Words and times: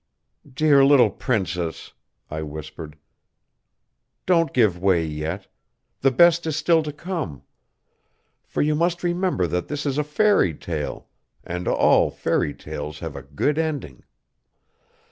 "Dear 0.51 0.83
little 0.83 1.11
princess," 1.11 1.93
I 2.27 2.41
whispered, 2.41 2.97
"don't 4.25 4.51
give 4.51 4.79
way 4.79 5.05
yet. 5.05 5.45
The 5.99 6.09
best 6.09 6.47
is 6.47 6.55
still 6.55 6.81
to 6.81 6.91
come. 6.91 7.43
For 8.43 8.63
you 8.63 8.73
must 8.73 9.03
remember 9.03 9.45
that 9.45 9.67
this 9.67 9.85
is 9.85 9.99
a 9.99 10.03
fairy 10.03 10.55
tale 10.55 11.07
and 11.43 11.67
all 11.67 12.09
fairy 12.09 12.55
tales 12.55 12.97
have 12.97 13.15
a 13.15 13.21
good 13.21 13.59
ending. 13.59 14.03